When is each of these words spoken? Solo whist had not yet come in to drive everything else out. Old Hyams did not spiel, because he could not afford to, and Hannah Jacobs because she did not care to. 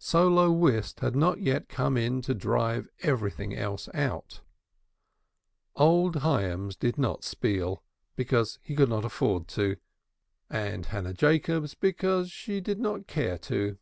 Solo 0.00 0.50
whist 0.50 0.98
had 0.98 1.14
not 1.14 1.38
yet 1.40 1.68
come 1.68 1.96
in 1.96 2.20
to 2.22 2.34
drive 2.34 2.88
everything 3.02 3.54
else 3.56 3.88
out. 3.94 4.40
Old 5.76 6.16
Hyams 6.16 6.74
did 6.74 6.98
not 6.98 7.22
spiel, 7.22 7.84
because 8.16 8.58
he 8.64 8.74
could 8.74 8.88
not 8.88 9.04
afford 9.04 9.46
to, 9.46 9.76
and 10.50 10.86
Hannah 10.86 11.14
Jacobs 11.14 11.74
because 11.76 12.32
she 12.32 12.60
did 12.60 12.80
not 12.80 13.06
care 13.06 13.38
to. 13.38 13.78